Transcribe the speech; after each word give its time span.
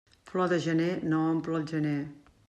Flor 0.29 0.47
de 0.53 0.57
gener 0.63 0.95
no 1.11 1.19
omple 1.33 1.59
el 1.59 1.67
gener. 1.73 1.99